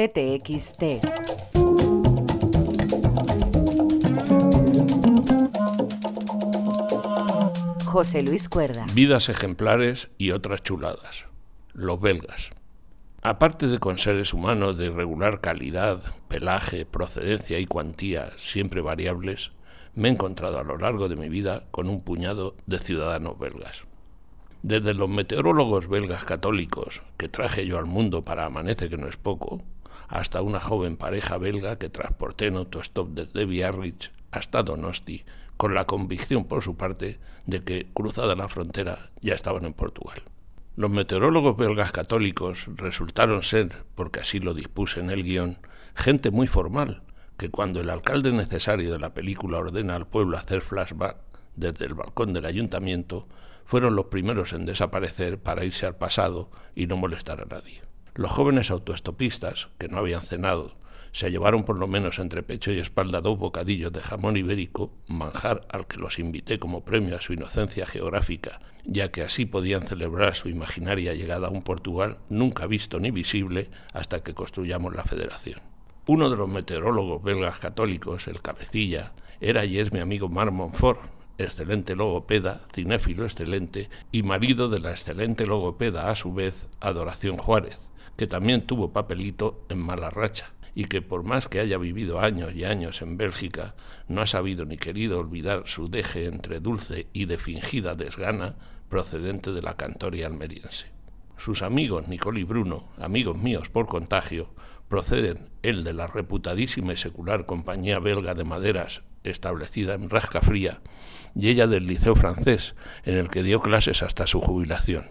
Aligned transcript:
CTXT. 0.00 0.82
José 7.84 8.22
Luis 8.22 8.48
Cuerda. 8.48 8.86
Vidas 8.94 9.28
ejemplares 9.28 10.08
y 10.16 10.30
otras 10.30 10.62
chuladas. 10.62 11.26
Los 11.74 12.00
belgas. 12.00 12.48
Aparte 13.20 13.66
de 13.66 13.78
con 13.78 13.98
seres 13.98 14.32
humanos 14.32 14.78
de 14.78 14.86
irregular 14.86 15.42
calidad, 15.42 16.00
pelaje, 16.28 16.86
procedencia 16.86 17.58
y 17.58 17.66
cuantía 17.66 18.30
siempre 18.38 18.80
variables, 18.80 19.50
me 19.94 20.08
he 20.08 20.12
encontrado 20.12 20.60
a 20.60 20.64
lo 20.64 20.78
largo 20.78 21.10
de 21.10 21.16
mi 21.16 21.28
vida 21.28 21.64
con 21.70 21.90
un 21.90 22.00
puñado 22.00 22.54
de 22.64 22.78
ciudadanos 22.78 23.38
belgas. 23.38 23.84
Desde 24.62 24.94
los 24.94 25.10
meteorólogos 25.10 25.88
belgas 25.88 26.24
católicos 26.24 27.02
que 27.18 27.28
traje 27.28 27.66
yo 27.66 27.76
al 27.78 27.86
mundo 27.86 28.22
para 28.22 28.46
Amanece 28.46 28.88
que 28.88 28.96
no 28.96 29.06
es 29.06 29.18
poco, 29.18 29.62
hasta 30.08 30.42
una 30.42 30.60
joven 30.60 30.96
pareja 30.96 31.38
belga 31.38 31.78
que 31.78 31.88
transporté 31.88 32.46
en 32.46 32.56
autostop 32.56 33.10
desde 33.10 33.44
Biarritz 33.44 34.10
hasta 34.30 34.62
Donosti, 34.62 35.24
con 35.56 35.74
la 35.74 35.86
convicción 35.86 36.44
por 36.44 36.62
su 36.62 36.76
parte 36.76 37.18
de 37.46 37.62
que, 37.62 37.88
cruzada 37.92 38.34
la 38.34 38.48
frontera, 38.48 39.10
ya 39.20 39.34
estaban 39.34 39.64
en 39.64 39.74
Portugal. 39.74 40.22
Los 40.76 40.90
meteorólogos 40.90 41.56
belgas 41.56 41.92
católicos 41.92 42.66
resultaron 42.76 43.42
ser, 43.42 43.84
porque 43.94 44.20
así 44.20 44.38
lo 44.38 44.54
dispuse 44.54 45.00
en 45.00 45.10
el 45.10 45.22
guion, 45.22 45.58
gente 45.94 46.30
muy 46.30 46.46
formal, 46.46 47.02
que 47.36 47.50
cuando 47.50 47.80
el 47.80 47.90
alcalde 47.90 48.32
necesario 48.32 48.92
de 48.92 48.98
la 48.98 49.12
película 49.12 49.58
ordena 49.58 49.96
al 49.96 50.06
pueblo 50.06 50.38
hacer 50.38 50.62
flashback 50.62 51.16
desde 51.56 51.86
el 51.86 51.94
balcón 51.94 52.32
del 52.32 52.46
ayuntamiento, 52.46 53.28
fueron 53.64 53.94
los 53.94 54.06
primeros 54.06 54.52
en 54.52 54.66
desaparecer 54.66 55.38
para 55.38 55.64
irse 55.64 55.86
al 55.86 55.96
pasado 55.96 56.50
y 56.74 56.86
no 56.86 56.96
molestar 56.96 57.40
a 57.40 57.44
nadie. 57.44 57.82
Los 58.14 58.32
jóvenes 58.32 58.70
autoestopistas, 58.70 59.68
que 59.78 59.88
no 59.88 59.98
habían 59.98 60.22
cenado, 60.22 60.74
se 61.12 61.30
llevaron 61.30 61.64
por 61.64 61.78
lo 61.78 61.86
menos 61.86 62.18
entre 62.18 62.42
pecho 62.42 62.72
y 62.72 62.78
espalda 62.78 63.20
dos 63.20 63.38
bocadillos 63.38 63.92
de 63.92 64.00
jamón 64.00 64.36
ibérico, 64.36 64.92
manjar 65.08 65.66
al 65.70 65.86
que 65.86 65.98
los 65.98 66.18
invité 66.18 66.58
como 66.58 66.84
premio 66.84 67.16
a 67.16 67.20
su 67.20 67.32
inocencia 67.32 67.86
geográfica, 67.86 68.60
ya 68.84 69.10
que 69.10 69.22
así 69.22 69.46
podían 69.46 69.82
celebrar 69.82 70.34
su 70.34 70.48
imaginaria 70.48 71.14
llegada 71.14 71.48
a 71.48 71.50
un 71.50 71.62
Portugal 71.62 72.18
nunca 72.28 72.66
visto 72.66 73.00
ni 73.00 73.10
visible 73.10 73.70
hasta 73.92 74.22
que 74.22 74.34
construyamos 74.34 74.94
la 74.94 75.04
federación. 75.04 75.60
Uno 76.06 76.30
de 76.30 76.36
los 76.36 76.48
meteorólogos 76.48 77.22
belgas 77.22 77.58
católicos, 77.58 78.26
el 78.26 78.40
cabecilla, 78.40 79.12
era 79.40 79.64
y 79.64 79.78
es 79.78 79.92
mi 79.92 80.00
amigo 80.00 80.28
Mar 80.28 80.50
Montfort, 80.50 81.00
excelente 81.38 81.96
logopeda, 81.96 82.60
cinéfilo 82.72 83.24
excelente 83.24 83.88
y 84.12 84.22
marido 84.22 84.68
de 84.68 84.80
la 84.80 84.90
excelente 84.90 85.46
logopeda 85.46 86.10
a 86.10 86.14
su 86.14 86.32
vez, 86.32 86.68
Adoración 86.80 87.36
Juárez, 87.36 87.89
que 88.16 88.26
también 88.26 88.66
tuvo 88.66 88.92
papelito 88.92 89.64
en 89.68 89.78
mala 89.78 90.10
racha 90.10 90.52
y 90.74 90.84
que 90.84 91.02
por 91.02 91.24
más 91.24 91.48
que 91.48 91.60
haya 91.60 91.78
vivido 91.78 92.20
años 92.20 92.54
y 92.54 92.64
años 92.64 93.02
en 93.02 93.16
Bélgica, 93.16 93.74
no 94.08 94.22
ha 94.22 94.26
sabido 94.26 94.64
ni 94.64 94.76
querido 94.76 95.18
olvidar 95.18 95.64
su 95.66 95.88
deje 95.88 96.26
entre 96.26 96.60
dulce 96.60 97.08
y 97.12 97.24
de 97.24 97.38
fingida 97.38 97.94
desgana 97.94 98.56
procedente 98.88 99.52
de 99.52 99.62
la 99.62 99.76
cantoria 99.76 100.26
almeriense. 100.26 100.86
Sus 101.36 101.62
amigos 101.62 102.08
Nicole 102.08 102.40
y 102.40 102.44
Bruno, 102.44 102.88
amigos 102.98 103.38
míos 103.38 103.68
por 103.68 103.86
contagio, 103.86 104.54
proceden 104.88 105.50
el 105.62 105.84
de 105.84 105.92
la 105.92 106.06
reputadísima 106.06 106.92
y 106.92 106.96
secular 106.96 107.46
compañía 107.46 107.98
belga 107.98 108.34
de 108.34 108.44
maderas 108.44 109.02
establecida 109.22 109.94
en 109.94 110.10
Rasca 110.10 110.40
Fría 110.40 110.80
y 111.34 111.48
ella 111.48 111.66
del 111.66 111.86
liceo 111.86 112.14
francés, 112.16 112.74
en 113.04 113.16
el 113.16 113.30
que 113.30 113.42
dio 113.42 113.60
clases 113.60 114.02
hasta 114.02 114.26
su 114.26 114.40
jubilación. 114.40 115.04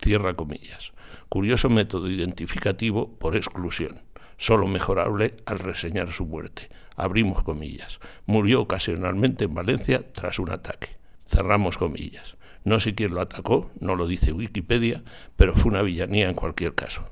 cierra 0.02 0.34
comillas. 0.34 0.94
Curioso 1.30 1.70
método 1.70 2.10
identificativo 2.10 3.18
por 3.20 3.36
exclusión, 3.36 4.02
solo 4.38 4.68
mejorable 4.68 5.36
al 5.46 5.60
reseñar 5.60 6.12
su 6.12 6.26
muerte. 6.26 6.70
Abrimos 6.96 7.44
comillas. 7.44 8.00
Murió 8.26 8.62
ocasionalmente 8.62 9.46
en 9.46 9.54
Valencia 9.54 10.12
tras 10.12 10.40
un 10.40 10.50
ataque. 10.50 10.98
Cerramos 11.28 11.78
comillas. 11.78 12.36
No 12.64 12.80
sé 12.80 12.96
quién 12.96 13.14
lo 13.14 13.22
atacó, 13.22 13.70
no 13.80 13.96
lo 13.96 14.08
dice 14.08 14.34
Wikipedia, 14.34 15.04
pero 15.36 15.54
fue 15.54 15.72
una 15.72 15.84
villanía 15.84 16.30
en 16.30 16.36
cualquier 16.36 16.74
caso. 16.74 17.08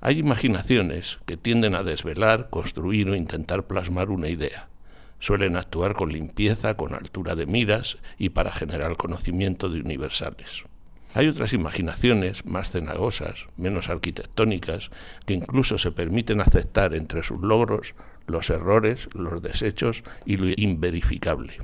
Hay 0.00 0.18
imaginaciones 0.18 1.18
que 1.26 1.36
tienden 1.36 1.74
a 1.74 1.82
desvelar, 1.82 2.50
construir 2.50 3.10
o 3.10 3.16
intentar 3.16 3.66
plasmar 3.66 4.10
una 4.10 4.28
idea. 4.28 4.68
Suelen 5.18 5.56
actuar 5.56 5.94
con 5.94 6.12
limpieza, 6.12 6.76
con 6.76 6.94
altura 6.94 7.34
de 7.34 7.46
miras 7.46 7.98
y 8.18 8.30
para 8.30 8.52
generar 8.52 8.96
conocimiento 8.96 9.68
de 9.68 9.80
universales. 9.80 10.64
Hay 11.14 11.26
otras 11.26 11.52
imaginaciones 11.54 12.44
más 12.44 12.70
cenagosas, 12.70 13.46
menos 13.56 13.88
arquitectónicas, 13.88 14.90
que 15.26 15.34
incluso 15.34 15.78
se 15.78 15.90
permiten 15.90 16.40
aceptar 16.40 16.94
entre 16.94 17.22
sus 17.22 17.40
logros 17.40 17.94
los 18.26 18.50
errores, 18.50 19.08
los 19.14 19.42
desechos 19.42 20.04
y 20.26 20.36
lo 20.36 20.52
inverificable. 20.54 21.54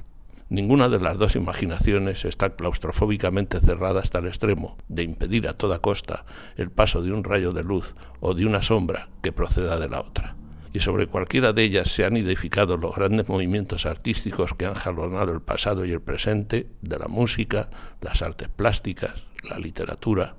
Ninguna 0.48 0.88
de 0.88 1.00
las 1.00 1.18
dos 1.18 1.36
imaginaciones 1.36 2.24
está 2.24 2.56
claustrofóbicamente 2.56 3.60
cerrada 3.60 4.00
hasta 4.00 4.18
el 4.18 4.26
extremo 4.26 4.76
de 4.88 5.02
impedir 5.02 5.48
a 5.48 5.54
toda 5.54 5.78
costa 5.78 6.24
el 6.56 6.70
paso 6.70 7.02
de 7.02 7.12
un 7.12 7.24
rayo 7.24 7.52
de 7.52 7.64
luz 7.64 7.94
o 8.20 8.34
de 8.34 8.46
una 8.46 8.62
sombra 8.62 9.08
que 9.22 9.32
proceda 9.32 9.78
de 9.78 9.88
la 9.88 10.00
otra. 10.00 10.36
Y 10.74 10.80
sobre 10.80 11.06
cualquiera 11.06 11.52
de 11.52 11.62
ellas 11.62 11.88
se 11.88 12.04
han 12.04 12.16
edificado 12.16 12.76
los 12.76 12.96
grandes 12.96 13.28
movimientos 13.28 13.86
artísticos 13.86 14.54
que 14.54 14.66
han 14.66 14.74
jalonado 14.74 15.32
el 15.32 15.40
pasado 15.40 15.84
y 15.84 15.92
el 15.92 16.02
presente 16.02 16.66
de 16.82 16.98
la 16.98 17.06
música, 17.06 17.70
las 18.00 18.22
artes 18.22 18.48
plásticas, 18.48 19.24
la 19.48 19.58
literatura, 19.58 20.34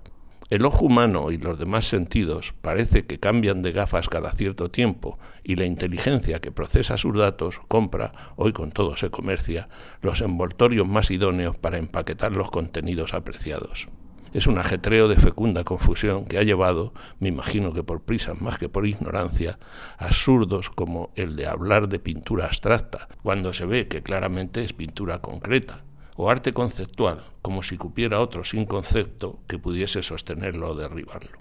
el 0.49 0.65
ojo 0.65 0.85
humano 0.85 1.31
y 1.31 1.37
los 1.37 1.57
demás 1.57 1.85
sentidos 1.85 2.53
parece 2.61 3.05
que 3.05 3.17
cambian 3.17 3.63
de 3.63 3.71
gafas 3.71 4.09
cada 4.09 4.33
cierto 4.33 4.69
tiempo 4.69 5.17
y 5.41 5.55
la 5.55 5.65
inteligencia 5.65 6.39
que 6.39 6.51
procesa 6.51 6.97
sus 6.97 7.17
datos 7.17 7.61
compra, 7.67 8.33
hoy 8.35 8.53
con 8.53 8.71
todo 8.71 8.95
se 8.95 9.09
comercia, 9.09 9.69
los 10.01 10.19
envoltorios 10.19 10.85
más 10.85 11.11
idóneos 11.11 11.57
para 11.57 11.77
empaquetar 11.77 12.33
los 12.33 12.51
contenidos 12.51 13.13
apreciados. 13.13 13.87
Es 14.35 14.47
un 14.47 14.57
ajetreo 14.57 15.07
de 15.07 15.15
fecunda 15.15 15.63
confusión 15.63 16.25
que 16.25 16.37
ha 16.37 16.43
llevado, 16.43 16.93
me 17.21 17.29
imagino 17.29 17.71
que 17.71 17.83
por 17.83 18.01
prisas 18.01 18.41
más 18.41 18.57
que 18.57 18.67
por 18.67 18.85
ignorancia, 18.85 19.59
absurdos 19.97 20.69
como 20.69 21.11
el 21.15 21.37
de 21.37 21.47
hablar 21.47 21.87
de 21.87 21.99
pintura 21.99 22.47
abstracta, 22.47 23.07
cuando 23.23 23.53
se 23.53 23.65
ve 23.65 23.87
que 23.87 24.03
claramente 24.03 24.61
es 24.61 24.73
pintura 24.73 25.21
concreta, 25.21 25.85
o 26.17 26.29
arte 26.29 26.51
conceptual, 26.51 27.21
como 27.41 27.63
si 27.63 27.77
cupiera 27.77 28.19
otro 28.19 28.43
sin 28.43 28.65
concepto 28.65 29.39
que 29.47 29.57
pudiese 29.57 30.03
sostenerlo 30.03 30.71
o 30.71 30.75
derribarlo. 30.75 31.39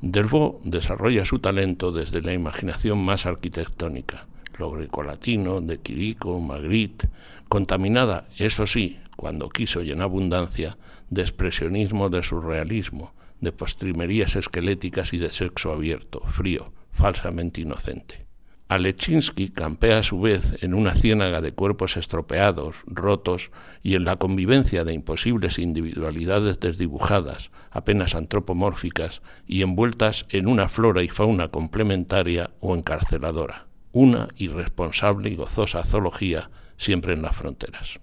Delvaux 0.00 0.60
desarrolla 0.62 1.24
su 1.24 1.40
talento 1.40 1.90
desde 1.90 2.22
la 2.22 2.34
imaginación 2.34 3.04
más 3.04 3.26
arquitectónica, 3.26 4.26
lo 4.58 4.70
grecolatino, 4.70 5.60
de 5.60 5.78
Quirico, 5.78 6.38
Magritte, 6.38 7.08
contaminada, 7.48 8.28
eso 8.38 8.68
sí, 8.68 9.00
cuando 9.16 9.48
quiso 9.48 9.82
y 9.82 9.90
en 9.92 10.00
abundancia, 10.00 10.78
de 11.10 11.22
expresionismo, 11.22 12.08
de 12.08 12.22
surrealismo, 12.22 13.14
de 13.40 13.52
postrimerías 13.52 14.36
esqueléticas 14.36 15.12
y 15.12 15.18
de 15.18 15.30
sexo 15.30 15.72
abierto, 15.72 16.20
frío, 16.20 16.72
falsamente 16.92 17.60
inocente. 17.60 18.26
Alechinsky 18.68 19.50
campea 19.50 19.98
a 19.98 20.02
su 20.02 20.18
vez 20.18 20.56
en 20.62 20.72
una 20.72 20.94
ciénaga 20.94 21.42
de 21.42 21.52
cuerpos 21.52 21.98
estropeados, 21.98 22.76
rotos 22.86 23.50
y 23.82 23.96
en 23.96 24.04
la 24.04 24.16
convivencia 24.16 24.84
de 24.84 24.94
imposibles 24.94 25.58
individualidades 25.58 26.58
desdibujadas, 26.58 27.50
apenas 27.70 28.14
antropomórficas 28.14 29.20
y 29.46 29.60
envueltas 29.60 30.24
en 30.30 30.46
una 30.46 30.70
flora 30.70 31.02
y 31.02 31.08
fauna 31.08 31.48
complementaria 31.48 32.52
o 32.60 32.74
encarceladora. 32.74 33.66
Una 33.92 34.28
irresponsable 34.36 35.28
y 35.28 35.36
gozosa 35.36 35.84
zoología 35.84 36.48
siempre 36.78 37.12
en 37.12 37.20
las 37.20 37.36
fronteras 37.36 38.00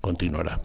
continuará. 0.00 0.60